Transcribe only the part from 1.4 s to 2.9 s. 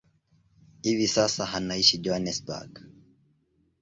anaishi Johannesburg.